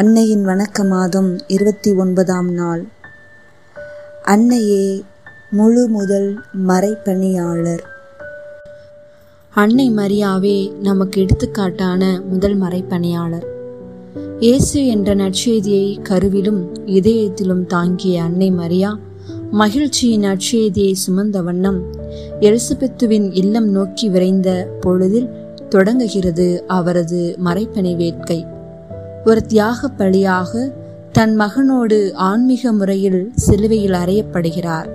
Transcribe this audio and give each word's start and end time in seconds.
அன்னையின் 0.00 0.46
வணக்க 0.46 0.88
மாதம் 0.88 1.38
இருபத்தி 1.46 1.94
ஒன்பதாம் 1.94 2.52
நாள். 2.52 2.86
அன்னையே 4.22 5.04
முழு 5.50 5.88
முதல் 5.88 6.40
மறைப்பணியாளர். 6.68 7.82
அன்னை 9.50 9.90
மரியாவே 9.90 10.78
நமக்கு 10.82 11.26
எடுத்துக்காட்டான 11.26 12.22
முதல் 12.28 12.62
மறைப்பணியாளர். 12.62 13.46
இயேசு 14.40 14.86
என்ற 14.86 15.14
நற்செய்தியை 15.14 16.02
கருவிலும் 16.02 16.74
இதயத்திலும் 16.86 17.66
தாங்கிய 17.66 18.22
அன்னை 18.22 18.50
மரியா 18.50 18.98
மகிழ்ச்சியின் 19.50 20.24
நற்செய்தியை 20.24 20.94
சுமந்த 21.06 21.42
வண்ணம் 21.42 21.82
எலிசபெத்துவின் 22.40 23.30
இல்லம் 23.32 23.68
நோக்கி 23.68 24.08
விரைந்த 24.08 24.68
பொழுதில் 24.80 25.30
தொடங்குகிறது 25.68 26.64
அவரது 26.66 27.36
மறைப்பணி 27.44 27.96
வேட்கை. 27.96 28.46
ஒரு 29.26 29.46
தியாக 29.46 29.88
பலியாக 29.98 30.72
தன் 31.12 31.40
மகனோடு 31.40 32.12
ஆன்மீக 32.12 32.72
முறையில் 32.72 33.32
சிலுவையில் 33.34 33.92
அறையப்படுகிறார். 33.92 34.88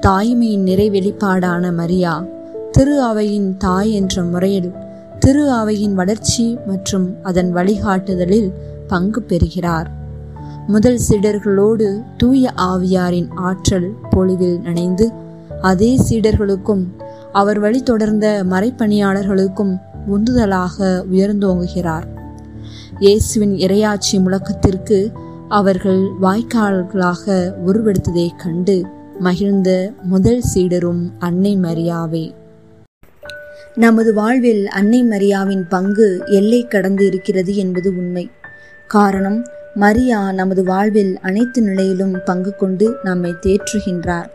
தாய்மையின் 0.00 0.62
நிறை 0.62 0.90
வெளிப்பாடான 0.90 1.74
மரியா 1.74 2.24
திரு 2.70 3.02
அவையின் 3.02 3.56
தாய் 3.56 3.92
என்ற 3.92 4.22
முறையில் 4.22 4.72
திரு 5.18 5.50
அவையின் 5.50 5.94
வளர்ச்சி 5.94 6.58
மற்றும் 6.66 7.16
அதன் 7.22 7.54
வழிகாட்டுதலில் 7.54 8.52
பங்கு 8.88 9.22
பெறுகிறார். 9.22 9.90
முதல் 10.66 11.00
சீடர்களோடு 11.08 12.02
தூய 12.16 12.52
ஆவியாரின் 12.56 13.28
ஆற்றல் 13.34 13.92
பொழிவில் 14.10 14.60
நனைந்து 14.60 15.12
அதே 15.60 15.98
சீடர்களுக்கும் 16.08 16.86
அவர் 17.32 17.58
வழி 17.58 17.82
தொடர்ந்த 17.82 18.44
மறைப்பணியாளர்களுக்கும் 18.50 19.80
உந்துதலாக 20.10 21.04
உயர்ந்தோங்குகிறார். 21.12 22.18
இயேசுவின் 23.00 23.54
இரையாட்சி 23.54 24.12
முழக்கத்திற்கு 24.12 25.12
அவர்கள் 25.48 26.00
வாய்க்கால்களாக 26.22 27.52
உருவெடுத்ததைக் 27.66 28.36
கண்டு 28.36 28.84
மகிழ்ந்த 29.18 29.92
முதல் 30.02 30.42
சீடரும் 30.54 31.10
அன்னை 31.18 31.56
மரியாவே. 31.56 32.32
நமது 33.74 34.14
வாழ்வில் 34.14 34.68
அன்னை 34.68 35.04
மரியாவின் 35.04 35.68
பங்கு 35.68 36.22
எல்லை 36.26 36.68
கடந்து 36.68 37.06
இருக்கிறது 37.06 37.56
என்பது 37.56 37.90
உண்மை. 37.96 38.30
காரணம் 38.86 39.46
மரியா 39.74 40.32
நமது 40.32 40.64
வாழ்வில் 40.64 41.18
அனைத்து 41.18 41.62
நிலையிலும் 41.62 42.18
பங்கு 42.24 42.56
கொண்டு 42.56 42.96
நம்மை 43.04 43.34
தேற்றுகின்றார். 43.42 44.28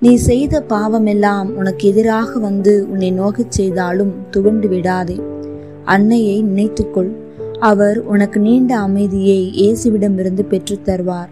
நீ 0.00 0.14
செய்த 0.14 0.62
பாவமெல்லாம் 0.68 1.48
உனக்கு 1.48 1.88
எதிராக 1.88 2.38
வந்து 2.38 2.86
உன்னை 2.90 3.10
நோகச் 3.10 3.52
செய்தாலும் 3.52 4.14
துவண்டு 4.30 4.68
விடாதே. 4.68 5.20
அன்னையை 5.84 6.44
நினைத்துக்கொள். 6.44 7.26
அவர் 7.60 7.98
உனக்கு 7.98 8.40
நீண்ட 8.40 8.78
அமைதியை 8.78 9.52
இயேசுவிடமிருந்து 9.56 10.42
பெற்றுத் 10.42 10.88
தருவார். 10.88 11.28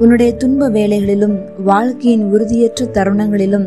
உன்னுடைய 0.00 0.32
துன்ப 0.32 0.70
வேலைகளிலும் 0.70 1.38
வாழ்க்கையின் 1.64 2.30
உறுதியற்ற 2.30 2.84
தருணங்களிலும் 2.84 3.66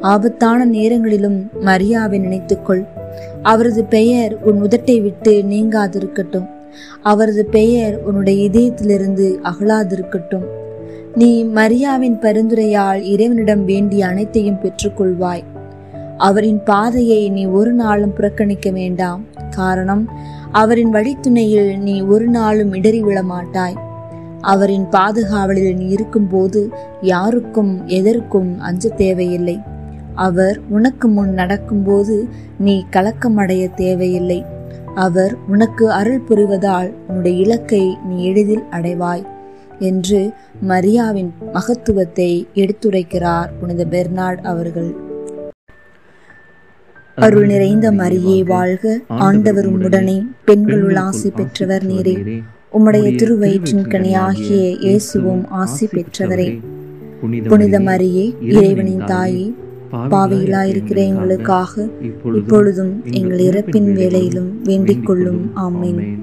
ஆபத்தான 0.00 0.64
நேரங்களிலும் 0.64 1.48
மரியாவை 1.60 2.18
நினைத்துக்கொள். 2.18 2.86
அவரது 3.42 3.84
பெயர் 3.84 4.42
உன் 4.42 4.62
உதட்டை 4.62 5.02
விட்டு 5.02 5.32
நீங்காதிருக்கட்டும். 5.32 6.46
அவரது 7.02 7.44
பெயர் 7.44 8.02
உன்னுடைய 8.02 8.50
இதயத்திலிருந்து 8.50 9.38
அகலாதிருக்கட்டும். 9.42 10.44
நீ 11.14 11.44
மரியாவின் 11.44 12.18
பரிந்துரையால் 12.20 13.02
இறைவனிடம் 13.02 13.64
வேண்டிய 13.64 14.06
அனைத்தையும் 14.06 14.58
பெற்றுக்கொள்வாய். 14.62 15.42
அவரின் 16.16 16.62
பாதையை 16.62 17.30
நீ 17.30 17.46
ஒரு 17.46 17.72
நாளும் 17.72 18.12
புறக்கணிக்க 18.12 18.70
வேண்டாம். 18.70 19.35
காரணம் 19.58 20.04
அவரின் 20.60 20.92
வழித்துணையில் 20.94 21.70
நீ 21.86 21.96
ஒரு 22.14 22.26
நாளும் 22.28 22.72
இடறி 22.72 23.00
விழ 23.02 23.18
மாட்டாய் 23.32 23.76
அவரின் 24.52 24.86
பாதுகாவலில் 24.88 25.76
நீ 25.76 25.86
இருக்கும்போது 25.88 26.60
யாருக்கும் 27.12 27.72
எதற்கும் 27.98 28.50
அஞ்ச 28.68 28.88
தேவையில்லை. 28.96 29.56
அவர் 30.26 30.56
உனக்கு 30.68 31.06
முன் 31.08 31.32
நடக்கும்போது 31.34 32.16
நீ 32.58 32.74
கலக்கமடைய 32.96 33.64
தேவையில்லை. 33.74 34.38
அவர் 35.04 35.32
உனக்கு 35.48 35.84
அருள் 35.92 36.26
புரிவதால் 36.28 36.90
உன்னுடைய 37.08 37.34
இலக்கை 37.44 37.82
நீ 38.08 38.16
எளிதில் 38.28 38.64
அடைவாய் 38.70 39.24
என்று 39.88 40.20
மரியாவின் 40.68 41.32
மகத்துவத்தை 41.52 42.30
எடுத்துரைக்கிறார் 42.54 43.50
புனித 43.60 43.84
பெர்னார்ட் 43.90 44.42
அவர்கள். 44.52 44.90
அருள் 47.16 47.46
நிறைந்த 47.46 47.92
மரியே 47.92 48.42
வாழ்க. 48.44 49.00
ஆண்டவர் 49.08 49.78
உம்முடனே. 49.78 50.26
பெண்களுள் 50.44 50.96
ஆசி 50.96 51.30
பெற்றவர் 51.30 51.86
நீரே. 51.86 52.42
உம்முடைய 52.72 53.14
திருவயிற்றின் 53.14 53.86
கனியாகிய 53.88 54.80
இயேசுவும் 54.80 55.48
ஆசி 55.48 55.86
பெற்றவரே. 55.86 56.58
புனித 57.48 57.80
மரியே 57.80 58.34
இறைவனின் 58.40 59.04
தாயே. 59.06 59.54
பாவையிலாயிருக்கிற 59.92 60.96
எங்களுக்காக 60.96 61.88
இப்பொழுதும் 62.34 63.02
எங்கள் 63.10 63.38
இறப்பின் 63.38 63.92
வேலையிலும் 63.92 64.62
வேண்டிக் 64.62 65.06
கொள்ளும் 65.06 65.50
ஆமேன். 65.56 66.18